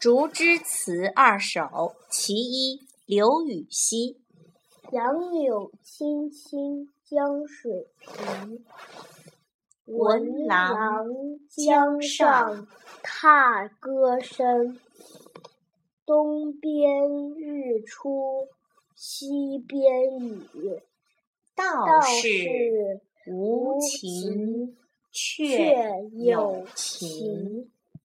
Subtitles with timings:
[0.00, 4.16] 竹枝词二首其一刘禹锡
[4.92, 8.64] 杨柳青青江水平
[9.84, 11.04] 闻郎
[11.50, 12.66] 江上
[13.02, 14.80] 踏歌声
[16.06, 16.80] 东边
[17.36, 18.48] 日出
[18.96, 20.18] 西边
[20.54, 20.80] 雨
[21.54, 24.78] 道是无晴
[25.12, 25.76] 却
[26.24, 27.70] 有晴